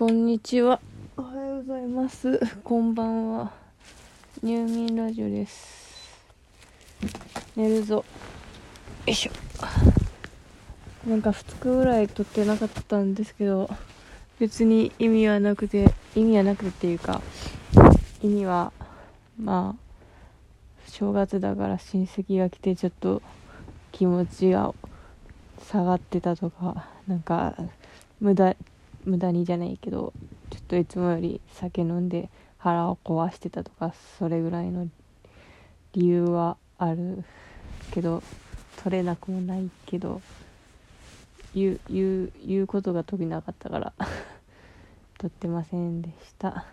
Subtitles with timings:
[0.00, 0.80] こんにちは。
[1.18, 2.40] おはようございます。
[2.64, 3.52] こんばんは。
[4.42, 6.24] 入眠ラジオです。
[7.54, 7.96] 寝るぞ。
[7.96, 8.04] よ
[9.04, 9.32] いしょ。
[11.06, 13.68] なんか2日ぐらい撮ってなかったんですけど、
[14.38, 17.20] 別に意味はなくて、意味はなくてっていうか、
[18.22, 18.72] 意味は、
[19.38, 23.20] まあ、正月だから親戚が来てちょっと
[23.92, 24.72] 気持ちが
[25.70, 27.54] 下がってたとか、なんか、
[28.18, 28.56] 無駄、
[29.04, 30.12] 無駄にじゃないけど
[30.50, 34.88] ちょっといつもより酒飲んで腹を壊してたとかそれぐらいの
[35.92, 37.24] 理由はある
[37.92, 38.22] けど
[38.82, 40.20] 取れなくもないけど
[41.54, 43.92] 言う言う言うことが特になかったから
[45.18, 46.64] 取ってませんでした。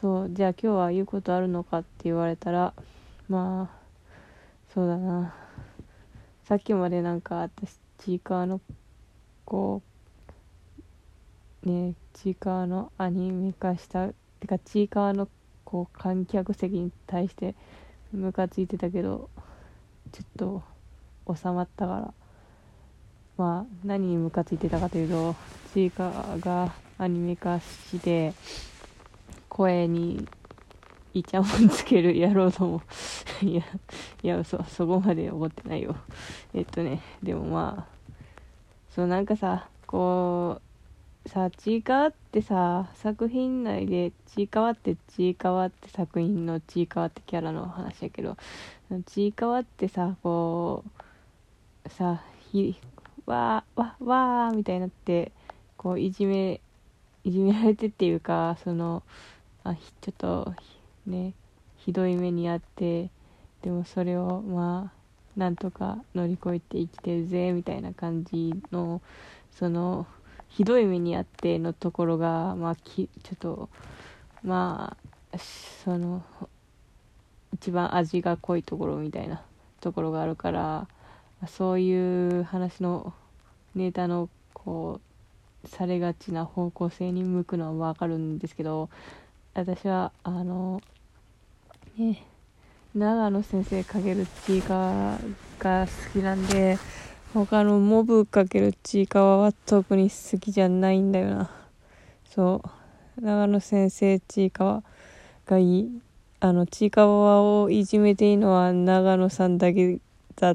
[0.00, 2.74] そうじゃあ今日は言うことあるのかって言われたら
[3.28, 3.78] まあ
[4.74, 5.34] そうだな。
[6.44, 8.60] さっきまでなんか私ちいかわの
[9.44, 9.91] こう
[11.64, 14.08] ねちいかわのアニメ化した
[14.40, 15.28] てかちいかわの
[15.64, 17.54] こう観客席に対して
[18.12, 19.30] ムカついてたけど
[20.12, 20.26] ちょっ
[21.26, 22.14] と収まったから。
[23.38, 25.34] まあ何にムカついてたかというと
[25.72, 28.34] ちいかわがアニメ化して
[29.48, 30.28] 声に
[31.14, 32.82] イチャモンつける野郎ども
[33.42, 33.62] いや
[34.22, 35.96] いやそそこまで怒ってないよ。
[36.54, 38.16] えっとねでもまあ
[38.94, 40.62] そうなんかさこう
[41.32, 48.36] さちいかわってさ作品内でちいかわってちいかわって作品のちいかわってキャラの話やけど
[49.06, 50.84] ちいかわってさこ
[51.86, 52.76] うさひ
[53.24, 55.32] わーわわーみたいになって
[55.78, 56.60] こういじめ
[57.24, 59.02] いじめられてっていうかその
[59.64, 60.54] あちょっと
[61.06, 61.32] ね
[61.78, 63.08] ひどい目にあって
[63.62, 69.00] でもそれをまあなんとか乗り越えて生きてるぜみたいな感じの
[69.50, 70.06] その
[70.54, 73.68] ひどい目にあってのところがまあきちょっと
[74.44, 74.96] ま
[75.32, 75.38] あ
[75.84, 76.22] その
[77.54, 79.42] 一番味が濃いところみたいな
[79.80, 80.88] ところがあるから
[81.48, 83.14] そういう話の
[83.74, 85.00] ネタのこ
[85.64, 88.90] うされがちな方向性に向くのは分かるんですけど
[89.54, 90.82] 私はあの
[91.96, 92.22] ね
[92.94, 95.18] 長野先生かけるちいかわ
[95.58, 96.78] が好きなんで
[97.34, 101.50] 他のモブかけるちいかわは特に好きじゃないんだよな。
[102.26, 102.62] そ
[103.16, 103.20] う。
[103.24, 104.82] 長野先生ちいかわ
[105.46, 106.02] がいい。
[106.40, 109.98] あのちいかわをいじめていいのは長野さんだけ
[110.36, 110.52] だ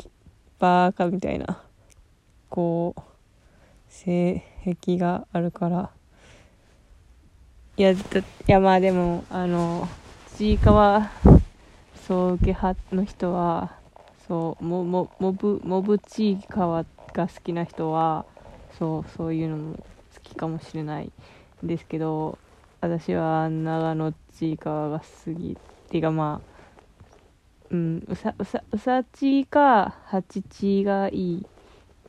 [0.60, 1.64] バーカみたいな。
[2.48, 3.02] こう
[3.90, 4.44] 性
[4.84, 5.90] 癖があるから。
[7.76, 7.98] いやい
[8.46, 9.88] やまあでもあの
[10.38, 11.12] ちいかわ
[12.08, 13.77] そう受け派の人は
[14.28, 18.26] そうモモモブモブちいかわが好きな人は
[18.78, 19.84] そうそういうのも好
[20.22, 21.12] きかもしれない
[21.64, 22.40] んですけど
[22.82, 25.06] 私は長野ちいかわが好
[25.36, 25.58] きっ
[25.90, 26.68] ていうかまあ
[27.70, 31.46] うんうさうさうさちかはちちがい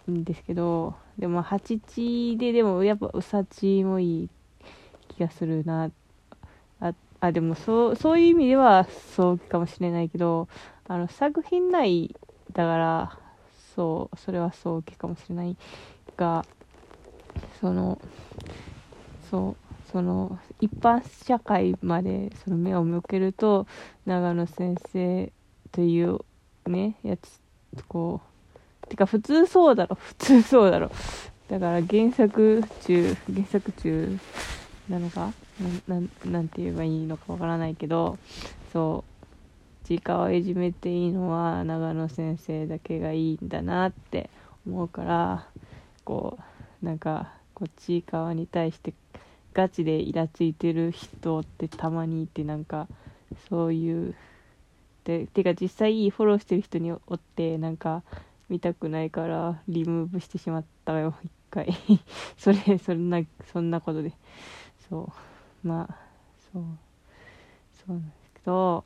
[0.09, 4.31] いんですけどでもはちちででもやっぱうさちもいい
[5.09, 5.91] 気がするな。
[6.81, 10.49] ああでもそうそういう意味ではそうかもしれないけど
[10.89, 12.15] あの作品内
[12.53, 13.19] だから
[13.77, 15.57] そうそれはそう受けかもしれない
[16.17, 16.45] が
[17.61, 18.01] その
[19.31, 19.57] そう
[19.93, 23.67] その一般社会までその目を向けると
[24.07, 25.33] 長野先生
[25.71, 26.21] という
[26.67, 27.41] ねやつ
[27.87, 28.21] こ
[28.85, 30.91] うてか普通そうだろ普通そうだろ。
[31.49, 34.19] だから原作中原作中
[34.89, 35.33] なのか？
[35.89, 38.19] なななんて言えばいいのかわからないけど
[38.73, 39.18] そう。
[39.89, 44.29] ちいかをいじめていいのは長野先生だけがいいんだなって
[44.67, 45.49] 思うから
[46.05, 46.39] こ
[46.83, 48.93] うなんかこうちいかわに対して
[49.55, 52.87] ガチでイラついてる人ってたまにいてなんか
[53.49, 54.15] そういう
[55.05, 58.03] でてか実際フォローしてる人におってなんか
[58.51, 61.69] 見たくないからリムーブしてしまったよ一回。
[62.37, 64.13] それそんなそんなことで。
[64.91, 65.11] そ
[65.65, 65.67] う。
[65.67, 65.97] まあ
[66.53, 66.63] そう。
[67.73, 68.85] そうなんですけど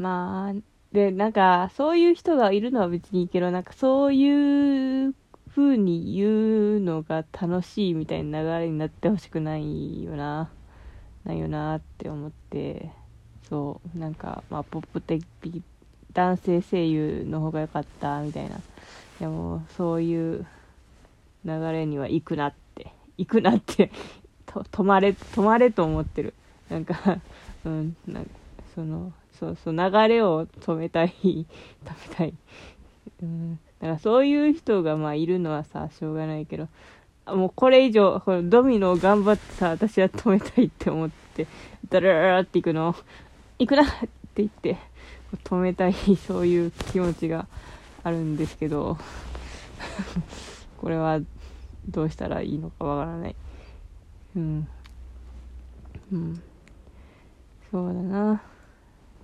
[0.00, 0.60] まあ
[0.92, 5.14] でなんかそういう人がいるのは別にいいけどなんかそういう
[5.54, 10.50] 風に言うのが楽しいみたいな流れになってほしくないよな。
[11.24, 12.90] ないよなって思って。
[13.50, 15.22] そうなんかまあポップ的
[16.14, 18.58] 男性声優の方が良かったみたいな。
[19.18, 20.46] でもそういう
[21.44, 22.92] 流れには行くなって。
[23.18, 23.90] 行くなって。
[24.46, 26.32] と止まれ止まれと思ってる。
[26.70, 27.20] なんか
[27.66, 28.30] うんなんか
[28.74, 31.46] そのそうそう流れを止めたい 止
[32.10, 32.34] めたい
[33.22, 36.68] うんだからそういう人がまあいるのはさしょうがないけど
[37.26, 41.46] もうこれ以上、このドミノを頑張ってさ、私は止めたいって思って、
[41.88, 42.94] ダラララっていくのを、
[43.58, 44.78] 行くなって言って、
[45.44, 47.46] 止めたい、そういう気持ちが
[48.02, 48.98] あるんですけど、
[50.78, 51.20] これは
[51.88, 53.36] どうしたらいいのかわからない。
[54.36, 54.68] うん。
[56.12, 56.42] うん。
[57.70, 58.42] そうだな。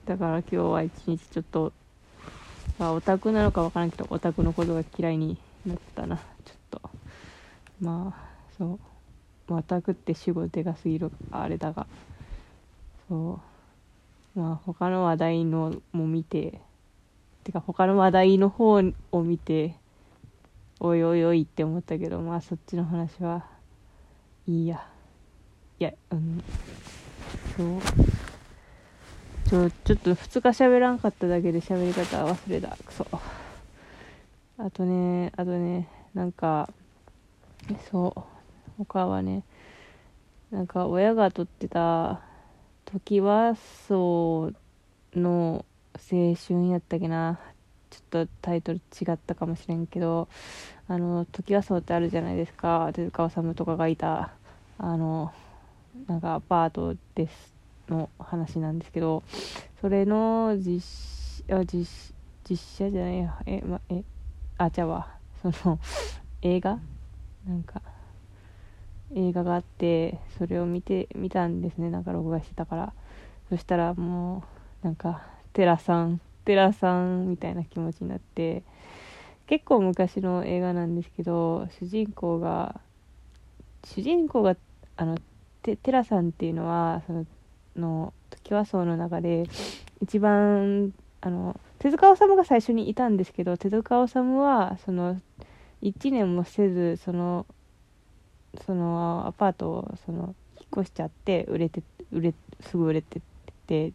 [0.07, 1.73] だから今日は一日ちょっと、
[2.79, 5.37] まあ、オタクなのかわからんけど、オタクのことが嫌いに
[5.67, 6.17] なったな。
[6.17, 6.91] ちょっと。
[7.81, 8.79] まあ、そ
[9.49, 9.55] う。
[9.55, 11.89] オタクって主語でかすぎる、あれだが。
[13.09, 13.41] そ
[14.37, 14.39] う。
[14.39, 16.61] まあ、他の話題のも見て、
[17.43, 18.81] てか他の話題の方
[19.11, 19.75] を見て、
[20.79, 23.45] おいおいおいって思ったけど、まあそっちの話は
[24.47, 24.87] いいや。
[25.81, 26.45] いや、うん、
[27.57, 28.36] そう。
[29.49, 32.77] ちょ、ちょっと2日喋らんかっただけで喋り方忘れた。
[32.85, 33.07] くそ。
[34.59, 36.69] あとね、あとね、なんか、
[37.89, 38.21] そう、
[38.79, 39.45] 他はね、
[40.51, 42.23] なんか親が撮ってた、
[42.87, 43.55] トキワ
[43.87, 44.51] 荘
[45.15, 45.65] の
[45.95, 47.39] 青春やったっけな。
[47.91, 50.27] ちょっとタイトル違ったかもしれんけど、
[50.89, 52.91] あの、トキワ荘ってあるじゃないですか。
[52.95, 54.33] 手塚治虫とかがいた、
[54.79, 55.33] あの、
[56.09, 57.56] なんかアパートです
[57.89, 59.23] の話なんですけど
[59.81, 62.15] それの実あ実
[62.49, 63.37] 実写じゃないや。
[63.47, 64.03] えまえ
[64.59, 65.09] あじゃあわ。
[65.43, 65.79] その
[66.43, 66.79] 映画？
[67.47, 67.83] なんか
[69.15, 71.91] 映画があってそれを見て見たんですね。
[71.91, 72.93] なんか録画してたから。
[73.49, 74.43] そしたらも
[74.83, 75.23] うなんか
[75.53, 78.65] 寺さん寺さんみたいな気持ちになって
[79.47, 82.81] 結構昔の映画なんですけど主人公が
[83.85, 84.57] 主人公が
[84.97, 85.17] あの
[85.63, 87.25] テラさんっていうのはその
[87.77, 89.45] の時は荘の中で
[90.03, 95.21] 一番あの手塚治虫が最初にいたんですけど手塚治虫はその
[95.83, 97.47] 1年もせずその
[98.65, 101.83] そのアパートをその引っ越しちゃって売れて
[102.13, 103.23] 売れすぐ売れてっ
[103.67, 103.93] て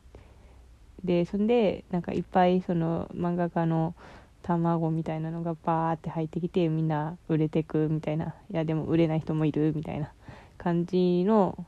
[1.04, 3.96] でそんでなんかいっぱいその漫画家の
[4.44, 8.36] 卵みたいなのがバーって入ってきてみんな売れてくみたいな。
[8.52, 10.12] いやでも売れない人もいるみたいな
[10.58, 11.66] 感じの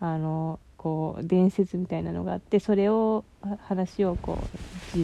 [0.00, 3.24] あのこう伝説みたいなのがあってそれを
[3.66, 4.38] 話をこ
[4.94, 4.98] う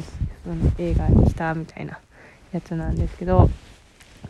[0.78, 1.98] 映画にしたみたいな
[2.52, 3.50] やつなんですけど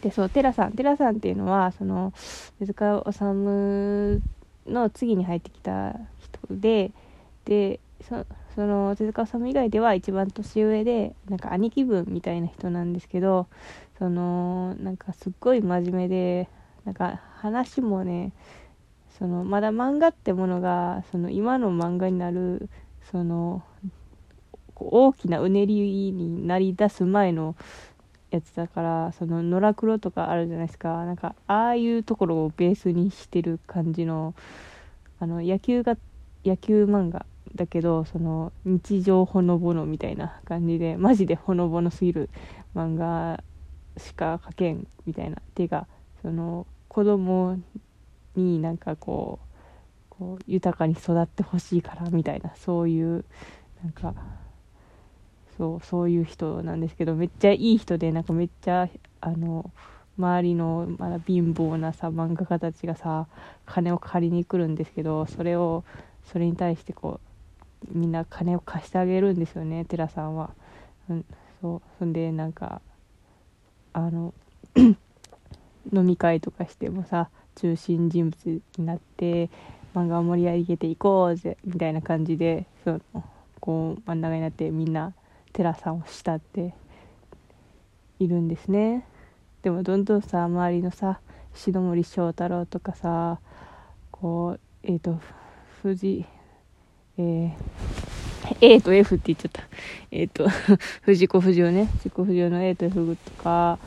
[0.01, 2.13] でそうテラさんテラさんっていうのはその
[2.59, 4.23] 手塚治虫
[4.67, 6.91] の次に入ってきた人で
[7.45, 8.25] でそ
[8.57, 13.47] の手塚治虫以外では一番年上でなんか兄貴分みたいな人なんですけど
[13.99, 16.49] そのなんかすっごい真面目で
[16.87, 18.33] なんか話もね
[19.19, 22.69] そのまだ漫画ってものがその今の漫画になる
[23.11, 23.63] その
[24.75, 27.55] 大きなうねりになりだす前の
[28.31, 31.05] やつだからその野良黒とかあるじゃないですか。
[31.05, 34.35] なんかああいうところをベースにしてる感じの
[35.21, 35.97] あの野球が
[36.45, 37.25] 野球漫画
[37.55, 42.29] だけどその日常ほのぼのみたいな感じでマジでほのぼのすぎる
[42.75, 43.43] 漫画
[43.97, 45.87] しか描けんみたいなていうか
[46.23, 47.59] その子供
[48.37, 53.25] になんかこうこう豊かに育ってほしいからみたいなそういう
[53.83, 54.15] なんか
[55.57, 58.89] そうそういう人なんですけどめっちゃいい人でなんかめっちゃ
[59.21, 59.71] あの
[60.19, 63.27] 周りのまだ貧乏なさ漫画家たちがさ
[63.67, 65.85] 金を借りに来るんですけどそれを
[66.33, 67.21] それに対してこ
[67.93, 70.51] うみんな金を貸してあげるんですよね寺さんは。
[71.11, 71.25] うん、
[71.61, 72.81] そうそんでなんか
[73.93, 74.33] あの
[74.77, 79.51] 飲み会とかしてもさ中心人物になって
[79.95, 83.25] 漫画を盛り上げていこうぜみたいな感じでその
[83.61, 85.15] こう真ん中になってみんな
[85.53, 86.75] 寺さんを慕って
[88.19, 89.07] いるんですね
[89.63, 91.21] でもどんどんさ周りのさ
[91.55, 93.39] 篠森章太郎とかさ
[94.11, 95.21] こうえっ、ー、と
[95.83, 96.25] 藤
[97.17, 97.53] えー
[98.61, 99.63] A と F って言っちゃった。
[100.11, 100.47] えっ、ー、と、
[101.03, 101.87] 藤子不二雄ね。
[101.87, 103.79] 藤子不二雄の A と F とか、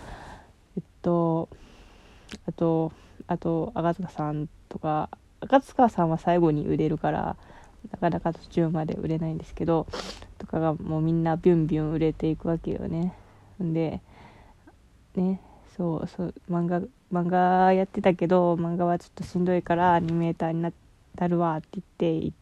[0.76, 1.48] えっと、
[2.48, 2.92] あと、
[3.28, 5.10] あと赤塚さんとか
[5.42, 7.36] 赤塚さんは最後に売れるから
[7.92, 9.88] なかなか途中まで売れないんですけど
[10.38, 13.14] とかがもうみんなビュンビュン売れていくわけよね。
[13.60, 14.02] で
[15.16, 15.42] ね
[15.76, 16.82] そうそう漫画
[17.12, 20.72] 漫画やってたけど漫画はちょっとしんどいからアニメーターにな
[21.28, 22.34] るわって言って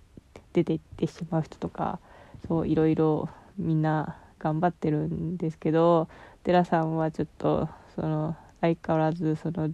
[0.53, 1.99] 出て行ってしまう人とか
[2.47, 6.07] そういろいろみんな頑張ってるんですけど
[6.43, 9.69] 寺さんはちょっとその相変わらずその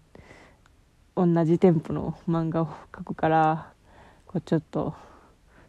[1.24, 3.72] 同じテンポの漫画を描くから
[4.26, 4.96] こうちょっと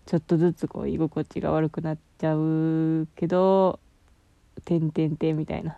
[0.07, 3.79] ちょっとずつこう居心地が悪くなっちゃうけど
[4.65, 5.77] 「てんてんてん」みたいな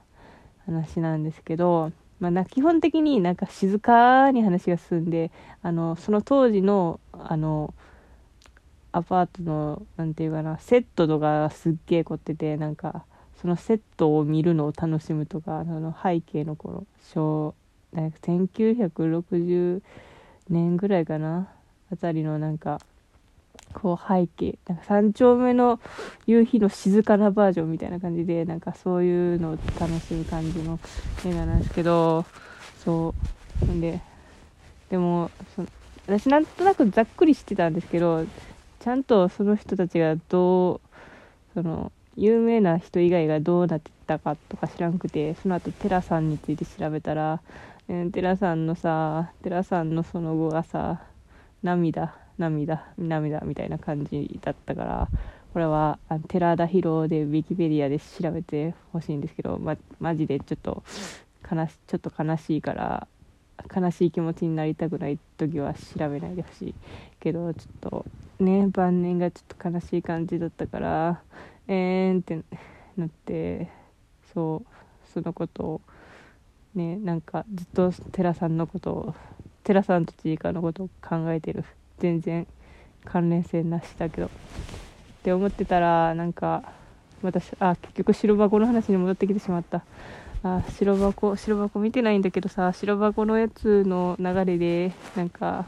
[0.64, 1.90] 話なんですけど、
[2.20, 7.74] まあ、基本的になんか静かに話が進んであのその当時のあの
[8.92, 13.04] アパートのなんていうかなセットとかすっげえ凝っててなんか
[13.42, 17.56] そのセットを見るのを楽しむとかその背景の頃小
[17.94, 19.80] なんか1960
[20.50, 21.48] 年ぐらいかな。
[21.92, 22.80] あたりのなんか
[23.72, 24.58] こう背景。
[24.68, 25.80] なんか3丁目の
[26.26, 30.78] 夕日の静かなバージョンみたいな感じでなんかそういうのを楽しむ感じの
[31.24, 32.24] 映画なんですけど
[32.84, 33.14] そ
[33.62, 33.66] う。
[33.66, 34.00] なんで
[34.90, 35.30] でも
[36.06, 38.26] 私なんとなくざっくりしてたんですけど
[38.80, 40.80] ちゃんとその人たちがどう
[41.54, 47.40] その有名な人以外がどうなってたかとか知らんくてその後テラさんについて調べたら、
[47.88, 51.02] えー、テラさんのさテラさんのその後がさ
[51.62, 55.10] 涙涙涙みたいな感じだったから
[55.52, 60.82] これはあ寺田博でウィキペディアで調べてほしいんですけど、ま、マジでちょっと
[61.50, 63.06] 悲しちょっと悲しいから
[63.74, 66.74] 悲しい気持ちになりたくない時は調べないでほしい
[67.20, 68.06] けどちょっと
[68.40, 71.22] ね晩年がちょっと悲しい感じだったから
[71.68, 72.42] えーんって
[72.96, 73.70] なって
[74.32, 75.80] そうそのことを
[76.74, 79.14] ねなんかずっと寺さんのことを
[79.62, 81.64] 寺さんとちいかのことを考えてる。
[81.98, 82.46] 全然
[83.04, 84.26] 関連性なしだけど。
[84.26, 84.30] っ
[85.22, 86.62] て思ってたらなんか
[87.22, 89.82] 私あ結局白箱の話に戻ってきてしまった。
[90.42, 95.66] あ白箱白箱見てないんだけどさ白箱のやつの流れでなんか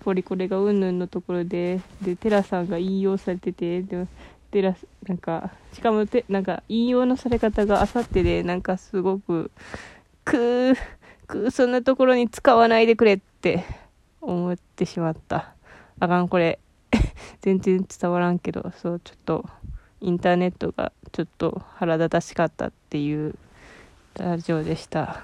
[0.00, 4.06] ポリコレがうんぬんのところででテラさんが引用されててで
[4.50, 9.50] テラなんかしかもてなんか引用のされ方があさってでなんかすごく
[10.28, 10.76] くー
[11.26, 13.64] くーそんなところに使わないでくれって
[14.20, 15.54] 思ってしまった
[16.00, 16.58] あかんこれ
[17.40, 19.44] 全然伝わらんけどそうちょっと
[20.00, 23.34] インターネットがちょっと腹立たしかったっていう
[24.18, 25.20] ラジオでした。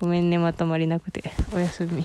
[0.00, 1.32] ごめんね、まとまりなくて。
[1.52, 2.04] おやすみ。